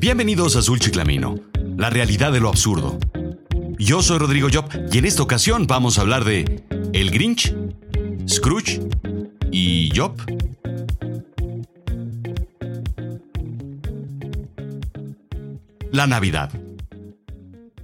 [0.00, 1.34] Bienvenidos a Azul Chiclamino,
[1.76, 3.00] la realidad de lo absurdo.
[3.80, 7.52] Yo soy Rodrigo Job y en esta ocasión vamos a hablar de El Grinch,
[8.28, 8.80] Scrooge
[9.50, 10.14] y Job.
[15.90, 16.52] La Navidad.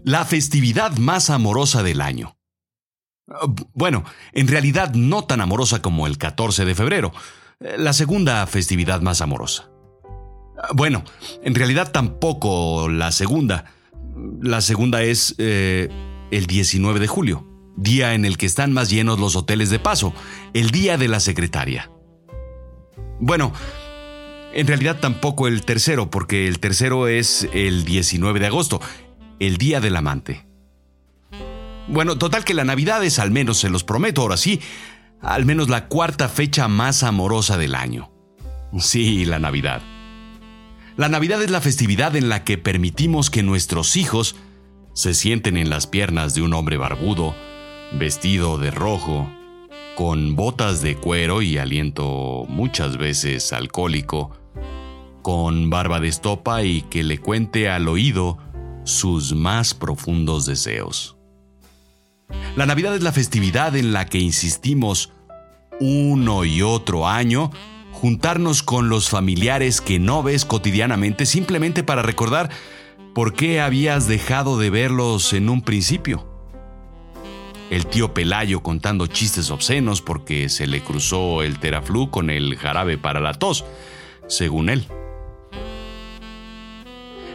[0.04, 2.36] La festividad más amorosa del año.
[3.72, 7.12] Bueno, en realidad no tan amorosa como el 14 de febrero,
[7.58, 9.73] la segunda festividad más amorosa.
[10.72, 11.04] Bueno,
[11.42, 13.66] en realidad tampoco la segunda.
[14.40, 15.88] La segunda es eh,
[16.30, 17.46] el 19 de julio,
[17.76, 20.14] día en el que están más llenos los hoteles de paso,
[20.52, 21.90] el día de la secretaria.
[23.20, 23.52] Bueno,
[24.52, 28.80] en realidad tampoco el tercero, porque el tercero es el 19 de agosto,
[29.40, 30.46] el día del amante.
[31.88, 34.60] Bueno, total que la Navidad es, al menos se los prometo ahora sí,
[35.20, 38.10] al menos la cuarta fecha más amorosa del año.
[38.78, 39.82] Sí, la Navidad.
[40.96, 44.36] La Navidad es la festividad en la que permitimos que nuestros hijos
[44.92, 47.34] se sienten en las piernas de un hombre barbudo,
[47.98, 49.28] vestido de rojo,
[49.96, 54.38] con botas de cuero y aliento muchas veces alcohólico,
[55.22, 58.38] con barba de estopa y que le cuente al oído
[58.84, 61.16] sus más profundos deseos.
[62.54, 65.10] La Navidad es la festividad en la que insistimos
[65.80, 67.50] uno y otro año
[68.04, 72.50] juntarnos con los familiares que no ves cotidianamente simplemente para recordar
[73.14, 76.28] por qué habías dejado de verlos en un principio.
[77.70, 82.98] El tío Pelayo contando chistes obscenos porque se le cruzó el teraflu con el jarabe
[82.98, 83.64] para la tos,
[84.28, 84.86] según él.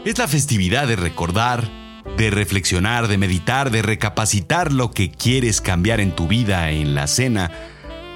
[0.05, 1.67] Es la festividad de recordar,
[2.15, 7.07] de reflexionar, de meditar, de recapacitar lo que quieres cambiar en tu vida en la
[7.07, 7.49] cena,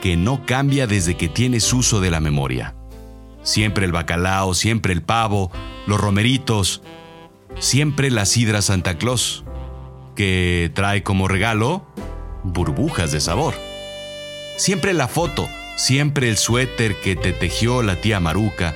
[0.03, 2.75] que no cambia desde que tienes uso de la memoria.
[3.41, 5.49] Siempre el bacalao, siempre el pavo,
[5.87, 6.81] los romeritos,
[7.57, 9.45] siempre la sidra Santa Claus,
[10.13, 11.87] que trae como regalo
[12.43, 13.53] burbujas de sabor.
[14.57, 18.73] Siempre la foto, siempre el suéter que te tejió la tía Maruca,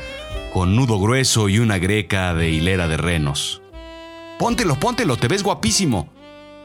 [0.54, 3.62] con nudo grueso y una greca de hilera de renos.
[4.40, 6.08] Póntelo, póntelo, te ves guapísimo.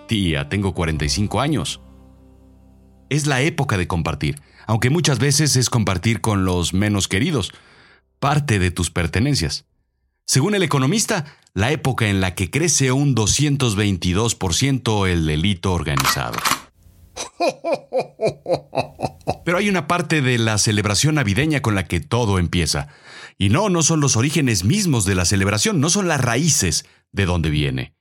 [0.06, 1.80] Tía, tengo 45 años.
[3.08, 7.52] Es la época de compartir aunque muchas veces es compartir con los menos queridos,
[8.18, 9.64] parte de tus pertenencias.
[10.24, 16.38] Según el economista, la época en la que crece un 222% el delito organizado.
[19.44, 22.88] Pero hay una parte de la celebración navideña con la que todo empieza.
[23.38, 27.26] Y no, no son los orígenes mismos de la celebración, no son las raíces de
[27.26, 27.94] donde viene.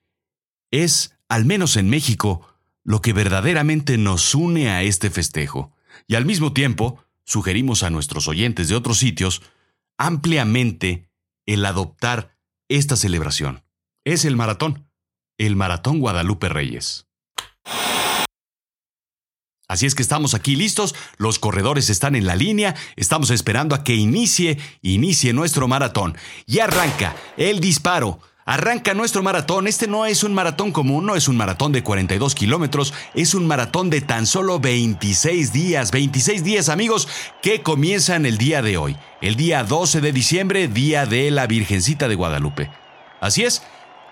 [0.69, 2.47] Es, al menos en México,
[2.83, 5.73] lo que verdaderamente nos une a este festejo
[6.07, 9.41] y al mismo tiempo sugerimos a nuestros oyentes de otros sitios
[9.97, 11.09] ampliamente
[11.45, 12.37] el adoptar
[12.69, 13.63] esta celebración.
[14.03, 14.89] Es el maratón,
[15.37, 17.07] el maratón Guadalupe Reyes.
[19.71, 23.85] Así es que estamos aquí listos, los corredores están en la línea, estamos esperando a
[23.85, 26.17] que inicie, inicie nuestro maratón.
[26.45, 28.19] Y arranca el disparo.
[28.51, 29.65] Arranca nuestro maratón.
[29.65, 33.47] Este no es un maratón común, no es un maratón de 42 kilómetros, es un
[33.47, 35.91] maratón de tan solo 26 días.
[35.91, 37.07] 26 días, amigos,
[37.41, 38.97] que comienzan el día de hoy.
[39.21, 42.69] El día 12 de diciembre, día de la Virgencita de Guadalupe.
[43.21, 43.63] Así es,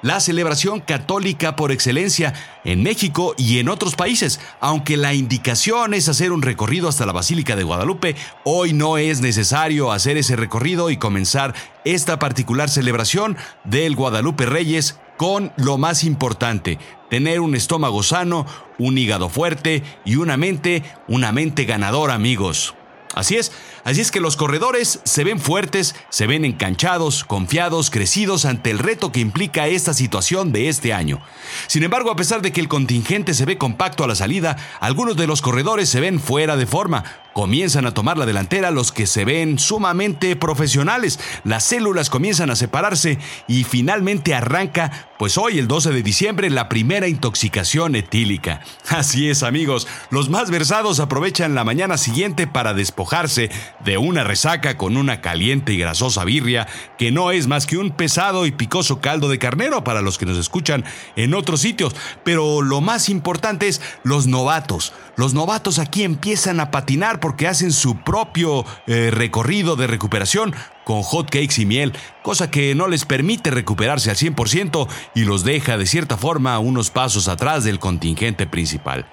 [0.01, 2.33] la celebración católica por excelencia
[2.63, 4.39] en México y en otros países.
[4.59, 9.21] Aunque la indicación es hacer un recorrido hasta la Basílica de Guadalupe, hoy no es
[9.21, 11.53] necesario hacer ese recorrido y comenzar
[11.85, 16.79] esta particular celebración del Guadalupe Reyes con lo más importante,
[17.09, 18.45] tener un estómago sano,
[18.77, 22.73] un hígado fuerte y una mente, una mente ganadora, amigos.
[23.15, 23.51] Así es,
[23.83, 28.77] así es que los corredores se ven fuertes, se ven enganchados, confiados, crecidos ante el
[28.77, 31.19] reto que implica esta situación de este año.
[31.65, 35.17] Sin embargo, a pesar de que el contingente se ve compacto a la salida, algunos
[35.17, 37.03] de los corredores se ven fuera de forma,
[37.39, 41.21] Comienzan a tomar la delantera los que se ven sumamente profesionales.
[41.45, 43.17] Las células comienzan a separarse
[43.47, 48.59] y finalmente arranca, pues hoy el 12 de diciembre, la primera intoxicación etílica.
[48.89, 53.49] Así es amigos, los más versados aprovechan la mañana siguiente para despojarse
[53.85, 56.67] de una resaca con una caliente y grasosa birria
[56.97, 60.25] que no es más que un pesado y picoso caldo de carnero para los que
[60.25, 60.83] nos escuchan
[61.15, 61.95] en otros sitios.
[62.25, 64.91] Pero lo más importante es los novatos.
[65.15, 71.03] Los novatos aquí empiezan a patinar porque hacen su propio eh, recorrido de recuperación con
[71.03, 71.93] hot cakes y miel,
[72.23, 76.89] cosa que no les permite recuperarse al 100% y los deja de cierta forma unos
[76.89, 79.05] pasos atrás del contingente principal.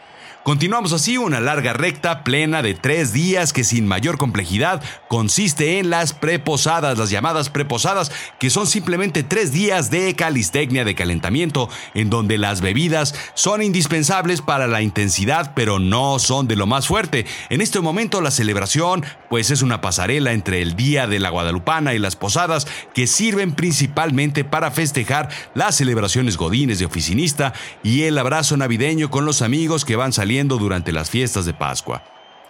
[0.46, 5.90] Continuamos así una larga recta plena de tres días que sin mayor complejidad consiste en
[5.90, 12.10] las preposadas, las llamadas preposadas, que son simplemente tres días de calistecnia de calentamiento, en
[12.10, 17.26] donde las bebidas son indispensables para la intensidad, pero no son de lo más fuerte.
[17.50, 21.92] En este momento la celebración, pues es una pasarela entre el Día de la Guadalupana
[21.92, 27.52] y las posadas, que sirven principalmente para festejar las celebraciones godines de oficinista
[27.82, 32.02] y el abrazo navideño con los amigos que van saliendo durante las fiestas de Pascua.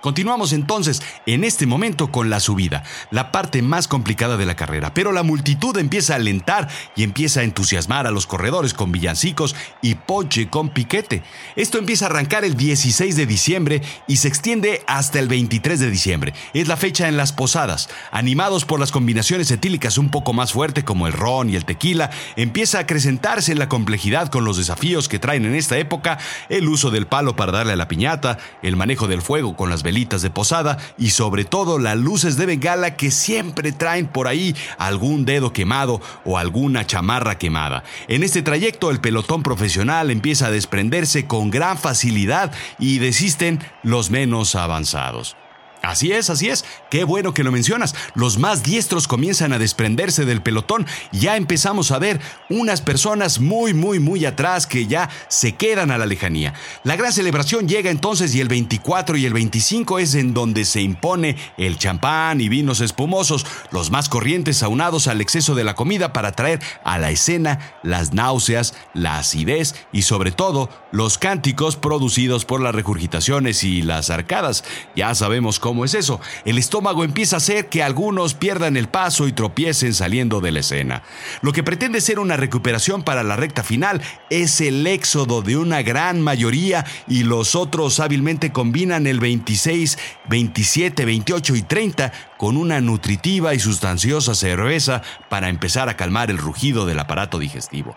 [0.07, 4.95] Continuamos entonces en este momento con la subida, la parte más complicada de la carrera,
[4.95, 9.57] pero la multitud empieza a alentar y empieza a entusiasmar a los corredores con villancicos
[9.83, 11.25] y poche con piquete.
[11.57, 15.91] Esto empieza a arrancar el 16 de diciembre y se extiende hasta el 23 de
[15.91, 16.35] diciembre.
[16.55, 17.89] Es la fecha en las posadas.
[18.13, 22.11] Animados por las combinaciones etílicas un poco más fuerte como el ron y el tequila,
[22.37, 26.19] empieza a acrecentarse la complejidad con los desafíos que traen en esta época,
[26.49, 29.83] el uso del palo para darle a la piñata, el manejo del fuego con las
[29.83, 34.55] velitas de posada y sobre todo las luces de bengala que siempre traen por ahí
[34.77, 37.83] algún dedo quemado o alguna chamarra quemada.
[38.07, 44.11] En este trayecto el pelotón profesional empieza a desprenderse con gran facilidad y desisten los
[44.11, 45.35] menos avanzados.
[45.83, 46.65] Así es, así es.
[46.91, 47.95] Qué bueno que lo mencionas.
[48.15, 50.87] Los más diestros comienzan a desprenderse del pelotón.
[51.13, 52.21] Ya empezamos a ver
[52.51, 56.55] unas personas muy, muy, muy atrás que ya se quedan a la lejanía.
[56.83, 60.81] La gran celebración llega entonces y el 24 y el 25 es en donde se
[60.81, 66.13] impone el champán y vinos espumosos, los más corrientes aunados al exceso de la comida
[66.13, 72.45] para traer a la escena las náuseas, la acidez y sobre todo los cánticos producidos
[72.45, 74.65] por las regurgitaciones y las arcadas.
[74.95, 76.21] Ya sabemos cómo es eso.
[76.45, 80.61] El estómago empieza a hacer que algunos pierdan el paso y tropiecen saliendo de la
[80.61, 81.03] escena.
[81.43, 85.83] Lo que pretende ser una recuperación para la recta final es el éxodo de una
[85.83, 89.99] gran mayoría y los otros hábilmente combinan el 26,
[90.29, 96.39] 27, 28 y 30 con una nutritiva y sustanciosa cerveza para empezar a calmar el
[96.39, 97.97] rugido del aparato digestivo.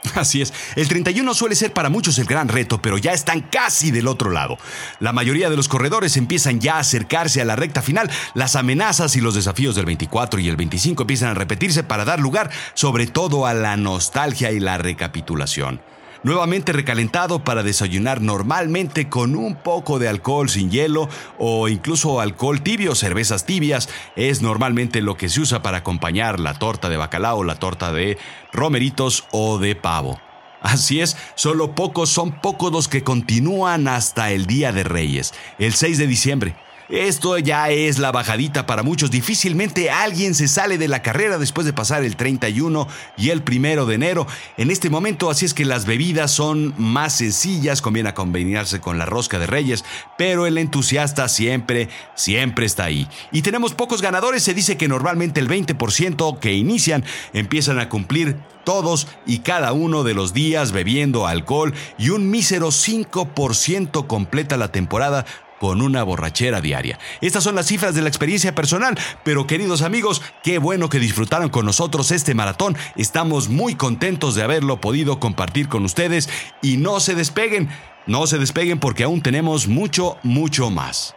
[0.14, 3.90] Así es, el 31 suele ser para muchos el gran reto, pero ya están casi
[3.90, 4.58] del otro lado.
[5.00, 9.16] La mayoría de los corredores empiezan ya a acercarse a la recta final, las amenazas
[9.16, 13.06] y los desafíos del 24 y el 25 empiezan a repetirse para dar lugar sobre
[13.06, 15.80] todo a la nostalgia y la recapitulación
[16.22, 22.62] nuevamente recalentado para desayunar normalmente con un poco de alcohol sin hielo o incluso alcohol
[22.62, 27.44] tibio, cervezas tibias, es normalmente lo que se usa para acompañar la torta de bacalao,
[27.44, 28.18] la torta de
[28.52, 30.20] romeritos o de pavo.
[30.60, 35.72] Así es, solo pocos son pocos los que continúan hasta el Día de Reyes, el
[35.72, 36.67] 6 de diciembre.
[36.88, 39.10] Esto ya es la bajadita para muchos.
[39.10, 43.86] Difícilmente alguien se sale de la carrera después de pasar el 31 y el 1
[43.86, 44.26] de enero.
[44.56, 49.06] En este momento, así es que las bebidas son más sencillas, conviene combinarse con la
[49.06, 49.84] rosca de reyes,
[50.16, 53.06] pero el entusiasta siempre, siempre está ahí.
[53.32, 58.36] Y tenemos pocos ganadores, se dice que normalmente el 20% que inician empiezan a cumplir
[58.64, 64.72] todos y cada uno de los días bebiendo alcohol y un mísero 5% completa la
[64.72, 65.24] temporada
[65.60, 66.98] con una borrachera diaria.
[67.20, 71.48] Estas son las cifras de la experiencia personal, pero queridos amigos, qué bueno que disfrutaron
[71.48, 72.76] con nosotros este maratón.
[72.96, 76.28] Estamos muy contentos de haberlo podido compartir con ustedes
[76.62, 77.68] y no se despeguen,
[78.06, 81.14] no se despeguen porque aún tenemos mucho, mucho más.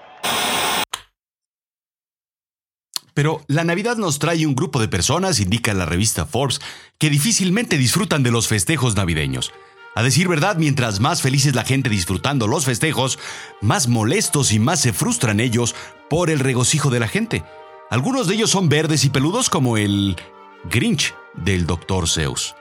[3.13, 6.61] Pero la Navidad nos trae un grupo de personas, indica la revista Forbes,
[6.97, 9.51] que difícilmente disfrutan de los festejos navideños.
[9.93, 13.19] A decir verdad, mientras más felices la gente disfrutando los festejos,
[13.59, 15.75] más molestos y más se frustran ellos
[16.09, 17.43] por el regocijo de la gente.
[17.89, 20.15] Algunos de ellos son verdes y peludos como el
[20.63, 22.07] Grinch del Dr.
[22.07, 22.55] Zeus.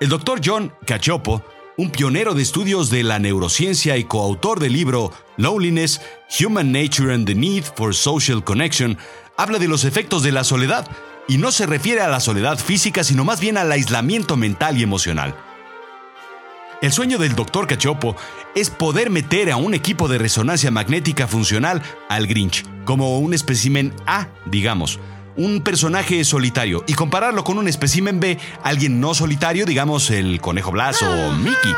[0.00, 0.40] El Dr.
[0.42, 1.44] John Cachopo,
[1.76, 6.00] un pionero de estudios de la neurociencia y coautor del libro Loneliness,
[6.40, 8.96] Human Nature and the Need for Social Connection,
[9.36, 10.88] habla de los efectos de la soledad,
[11.28, 14.82] y no se refiere a la soledad física, sino más bien al aislamiento mental y
[14.82, 15.34] emocional.
[16.84, 18.14] El sueño del doctor Cachopo
[18.54, 23.94] es poder meter a un equipo de resonancia magnética funcional al Grinch, como un espécimen
[24.06, 25.00] A, digamos,
[25.34, 30.72] un personaje solitario, y compararlo con un espécimen B, alguien no solitario, digamos el conejo
[30.72, 31.74] Blas o Mickey.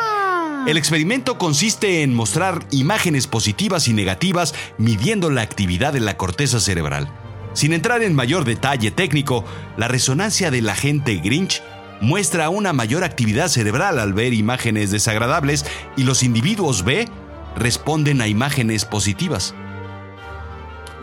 [0.66, 6.58] El experimento consiste en mostrar imágenes positivas y negativas midiendo la actividad de la corteza
[6.58, 7.08] cerebral.
[7.52, 9.44] Sin entrar en mayor detalle técnico,
[9.76, 11.62] la resonancia del agente Grinch
[12.00, 15.64] muestra una mayor actividad cerebral al ver imágenes desagradables
[15.96, 17.08] y los individuos B
[17.56, 19.54] responden a imágenes positivas.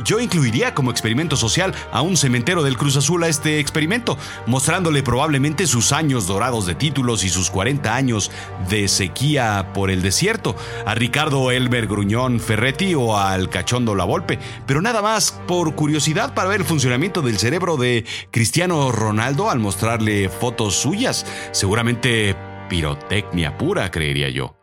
[0.04, 5.04] Yo incluiría como experimento social a un cementero del Cruz Azul a este experimento, mostrándole
[5.04, 8.32] probablemente sus años dorados de títulos y sus 40 años
[8.70, 14.40] de sequía por el desierto, a Ricardo Elmer Gruñón Ferretti o al Cachondo La Volpe,
[14.66, 19.60] pero nada más por curiosidad para ver el funcionamiento del cerebro de Cristiano Ronaldo al
[19.60, 22.36] mostrarle fotos suyas, seguramente
[22.70, 24.56] pirotecnia pura, creería yo.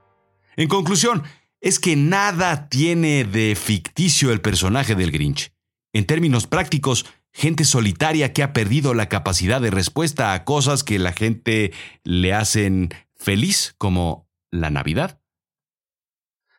[0.57, 1.23] En conclusión,
[1.61, 5.53] es que nada tiene de ficticio el personaje del Grinch.
[5.93, 10.99] En términos prácticos, gente solitaria que ha perdido la capacidad de respuesta a cosas que
[10.99, 11.73] la gente
[12.05, 15.21] le hacen feliz, como la Navidad.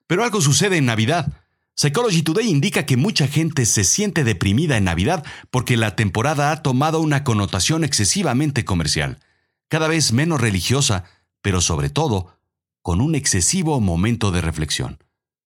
[0.08, 1.42] Pero algo sucede en Navidad.
[1.76, 6.62] Psychology Today indica que mucha gente se siente deprimida en Navidad porque la temporada ha
[6.62, 9.20] tomado una connotación excesivamente comercial,
[9.68, 11.06] cada vez menos religiosa,
[11.42, 12.38] pero sobre todo
[12.82, 14.98] con un excesivo momento de reflexión.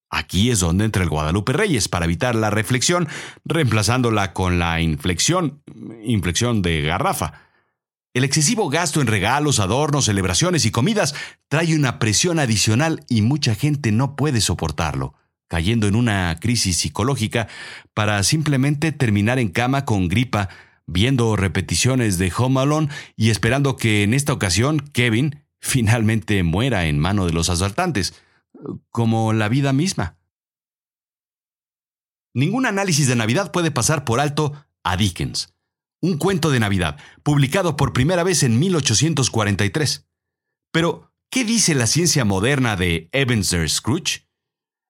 [0.10, 3.08] Aquí es donde entra el Guadalupe Reyes para evitar la reflexión,
[3.44, 5.62] reemplazándola con la inflexión,
[6.04, 7.46] inflexión de garrafa.
[8.14, 11.16] El excesivo gasto en regalos, adornos, celebraciones y comidas
[11.50, 15.16] trae una presión adicional y mucha gente no puede soportarlo,
[15.50, 17.50] cayendo en una crisis psicológica
[17.94, 20.48] para simplemente terminar en cama con gripa,
[20.88, 27.00] viendo repeticiones de Home Alone y esperando que en esta ocasión Kevin, finalmente muera en
[27.00, 28.14] mano de los asaltantes,
[28.92, 30.20] como la vida misma.
[32.36, 34.54] Ningún análisis de Navidad puede pasar por alto
[34.84, 35.56] a Dickens,
[36.02, 40.08] un cuento de Navidad, publicado por primera vez en 1843.
[40.72, 44.28] Pero, ¿qué dice la ciencia moderna de Ebenezer Scrooge?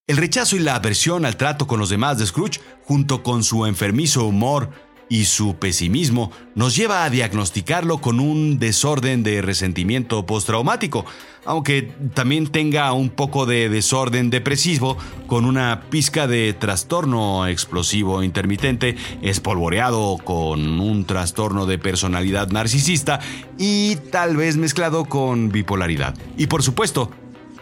[0.07, 3.65] El rechazo y la aversión al trato con los demás de Scrooge, junto con su
[3.65, 4.71] enfermizo humor
[5.09, 11.05] y su pesimismo nos lleva a diagnosticarlo con un desorden de resentimiento postraumático,
[11.45, 14.97] aunque también tenga un poco de desorden depresivo
[15.27, 23.19] con una pizca de trastorno explosivo intermitente, espolvoreado con un trastorno de personalidad narcisista
[23.57, 26.15] y tal vez mezclado con bipolaridad.
[26.37, 27.11] Y por supuesto,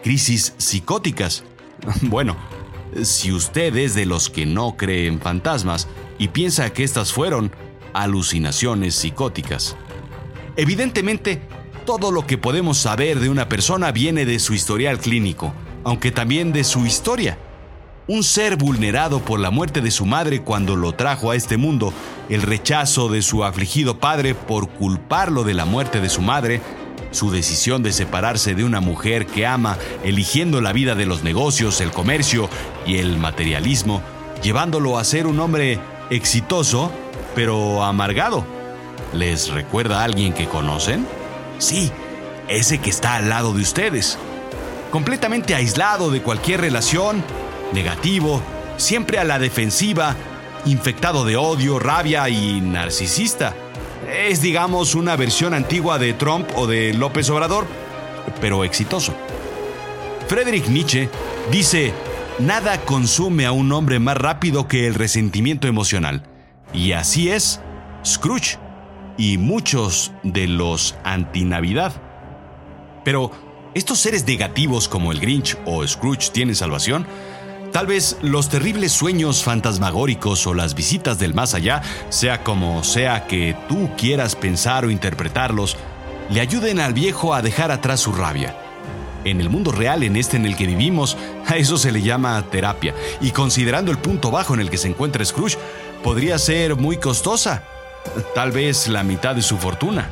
[0.02, 1.44] crisis psicóticas.
[2.02, 2.36] Bueno,
[3.02, 7.52] si usted es de los que no creen fantasmas, y piensa que estas fueron
[7.92, 9.76] alucinaciones psicóticas.
[10.56, 11.40] Evidentemente,
[11.84, 15.52] todo lo que podemos saber de una persona viene de su historial clínico,
[15.84, 17.38] aunque también de su historia.
[18.06, 21.92] Un ser vulnerado por la muerte de su madre cuando lo trajo a este mundo,
[22.28, 26.60] el rechazo de su afligido padre por culparlo de la muerte de su madre,
[27.10, 31.80] su decisión de separarse de una mujer que ama, eligiendo la vida de los negocios,
[31.80, 32.50] el comercio
[32.86, 34.02] y el materialismo,
[34.42, 35.78] llevándolo a ser un hombre
[36.10, 36.90] exitoso,
[37.34, 38.44] pero amargado.
[39.12, 41.06] ¿Les recuerda a alguien que conocen?
[41.58, 41.90] Sí,
[42.48, 44.18] ese que está al lado de ustedes.
[44.90, 47.22] Completamente aislado de cualquier relación,
[47.72, 48.40] negativo,
[48.76, 50.14] siempre a la defensiva,
[50.66, 53.54] infectado de odio, rabia y narcisista.
[54.12, 57.66] Es, digamos, una versión antigua de Trump o de López Obrador,
[58.40, 59.14] pero exitoso.
[60.28, 61.08] Friedrich Nietzsche
[61.50, 61.92] dice,
[62.40, 66.24] Nada consume a un hombre más rápido que el resentimiento emocional.
[66.72, 67.60] Y así es
[68.04, 68.58] Scrooge
[69.16, 71.92] y muchos de los anti-Navidad.
[73.04, 73.30] Pero,
[73.74, 77.06] ¿estos seres negativos como el Grinch o Scrooge tienen salvación?
[77.70, 83.28] Tal vez los terribles sueños fantasmagóricos o las visitas del más allá, sea como sea
[83.28, 85.76] que tú quieras pensar o interpretarlos,
[86.30, 88.56] le ayuden al viejo a dejar atrás su rabia
[89.24, 91.16] en el mundo real, en este en el que vivimos,
[91.46, 92.94] a eso se le llama terapia.
[93.20, 95.58] Y considerando el punto bajo en el que se encuentra Scrooge,
[96.02, 97.62] podría ser muy costosa.
[98.34, 100.08] Tal vez la mitad de su fortuna.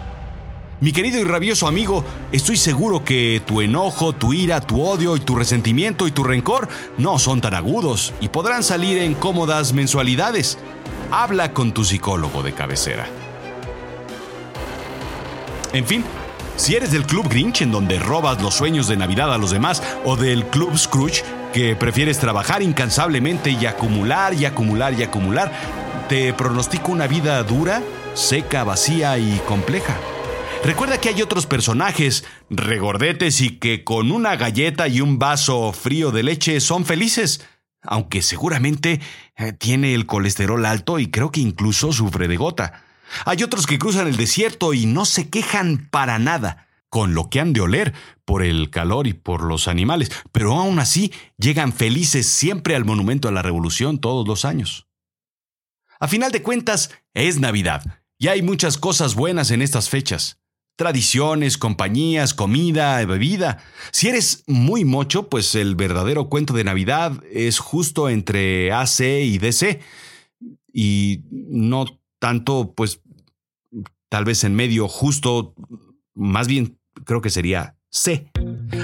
[0.81, 5.21] Mi querido y rabioso amigo, estoy seguro que tu enojo, tu ira, tu odio y
[5.21, 10.59] tu resentimiento y tu rencor no son tan agudos y podrán salir en cómodas mensualidades.
[11.12, 13.07] Habla con tu psicólogo de cabecera.
[15.73, 16.04] En fin,
[16.56, 19.82] si eres del Club Grinch, en donde robas los sueños de Navidad a los demás,
[20.04, 25.52] o del Club Scrooge, que prefieres trabajar incansablemente y acumular y acumular y acumular,
[26.09, 27.82] te pronostico una vida dura,
[28.14, 29.97] seca, vacía y compleja.
[30.64, 36.12] Recuerda que hay otros personajes, regordetes y que con una galleta y un vaso frío
[36.12, 37.44] de leche son felices,
[37.82, 39.00] aunque seguramente
[39.37, 42.85] eh, tiene el colesterol alto y creo que incluso sufre de gota.
[43.25, 47.40] Hay otros que cruzan el desierto y no se quejan para nada, con lo que
[47.40, 52.26] han de oler por el calor y por los animales, pero aún así llegan felices
[52.26, 54.87] siempre al Monumento a la Revolución todos los años.
[55.99, 60.38] A final de cuentas, es Navidad, y hay muchas cosas buenas en estas fechas.
[60.76, 63.59] Tradiciones, compañías, comida, bebida.
[63.90, 69.38] Si eres muy mocho, pues el verdadero cuento de Navidad es justo entre AC y
[69.38, 69.81] DC
[70.73, 71.87] y no
[72.22, 73.00] tanto, pues,
[74.08, 75.56] tal vez en medio justo,
[76.14, 78.30] más bien creo que sería C.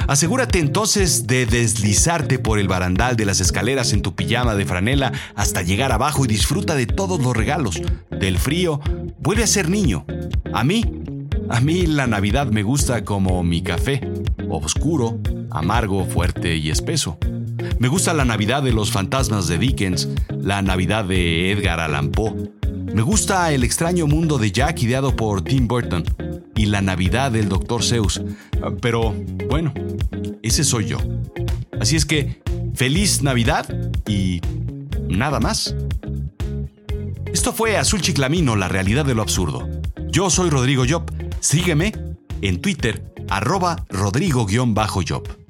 [0.08, 5.12] Asegúrate entonces de deslizarte por el barandal de las escaleras en tu pijama de franela
[5.36, 7.80] hasta llegar abajo y disfruta de todos los regalos.
[8.10, 8.80] Del frío,
[9.20, 10.04] vuelve a ser niño.
[10.52, 10.84] A mí,
[11.48, 14.00] a mí la Navidad me gusta como mi café,
[14.50, 15.20] oscuro,
[15.52, 17.18] amargo, fuerte y espeso.
[17.78, 22.58] Me gusta la Navidad de los fantasmas de Dickens, la Navidad de Edgar Allan Poe.
[22.94, 26.04] Me gusta el extraño mundo de Jack ideado por Tim Burton
[26.56, 27.82] y la Navidad del Dr.
[27.82, 28.20] Zeus.
[28.80, 29.14] Pero
[29.48, 29.72] bueno,
[30.42, 30.98] ese soy yo.
[31.80, 32.42] Así es que,
[32.74, 33.66] feliz Navidad
[34.06, 34.40] y
[35.08, 35.74] nada más.
[37.32, 39.68] Esto fue Azul Chiclamino, la realidad de lo absurdo.
[40.10, 41.04] Yo soy Rodrigo Job.
[41.40, 41.92] Sígueme
[42.40, 45.47] en Twitter, arroba rodrigo-job.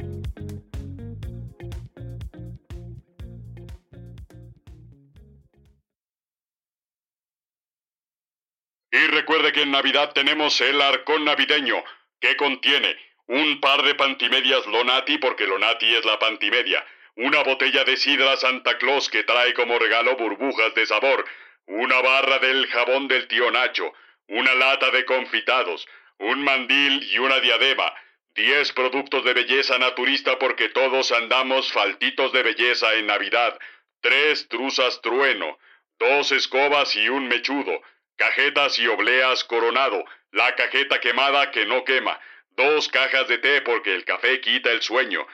[9.68, 11.84] En Navidad tenemos el arcón navideño,
[12.20, 12.96] que contiene
[13.26, 16.82] un par de pantimedias Lonati, porque Lonati es la pantimedia,
[17.16, 21.22] una botella de sidra Santa Claus que trae como regalo burbujas de sabor,
[21.66, 23.92] una barra del jabón del tío Nacho,
[24.28, 25.86] una lata de confitados,
[26.18, 27.92] un mandil y una diadema,
[28.34, 33.58] diez productos de belleza naturista porque todos andamos faltitos de belleza en Navidad,
[34.00, 35.58] tres truzas trueno,
[35.98, 37.82] dos escobas y un mechudo,
[38.18, 42.20] cajetas y obleas coronado, la cajeta quemada que no quema,
[42.50, 45.26] dos cajas de té porque el café quita el sueño.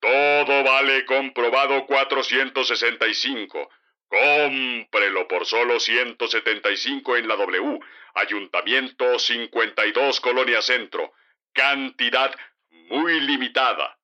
[0.00, 3.70] Todo vale comprobado 465.
[4.08, 7.80] Cómprelo por solo 175 en la W.
[8.14, 11.14] Ayuntamiento 52 Colonia Centro.
[11.54, 12.34] Cantidad
[12.90, 13.98] muy limitada.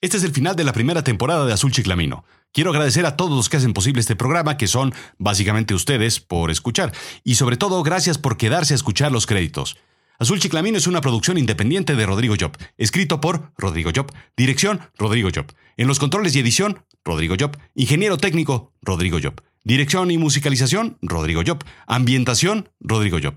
[0.00, 2.24] Este es el final de la primera temporada de Azul Chiclamino.
[2.54, 6.52] Quiero agradecer a todos los que hacen posible este programa, que son básicamente ustedes, por
[6.52, 6.92] escuchar.
[7.24, 9.76] Y sobre todo, gracias por quedarse a escuchar los créditos.
[10.20, 14.06] Azul Chiclamino es una producción independiente de Rodrigo Job, escrito por Rodrigo Job,
[14.36, 15.46] dirección Rodrigo Job,
[15.76, 21.42] en los controles y edición Rodrigo Job, ingeniero técnico Rodrigo Job, dirección y musicalización Rodrigo
[21.44, 23.34] Job, ambientación Rodrigo Job.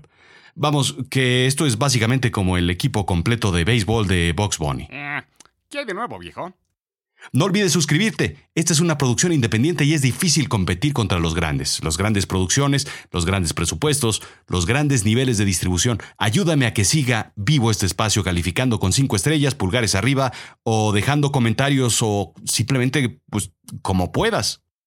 [0.54, 4.86] Vamos, que esto es básicamente como el equipo completo de béisbol de Box Bunny.
[4.88, 5.22] Eh,
[5.68, 6.54] ¿Qué hay de nuevo, viejo?
[7.32, 8.36] No olvides suscribirte.
[8.54, 11.82] Esta es una producción independiente y es difícil competir contra los grandes.
[11.82, 15.98] Los grandes producciones, los grandes presupuestos, los grandes niveles de distribución.
[16.16, 21.32] Ayúdame a que siga vivo este espacio calificando con cinco estrellas, pulgares arriba o dejando
[21.32, 23.52] comentarios o simplemente, pues,
[23.82, 24.62] como puedas.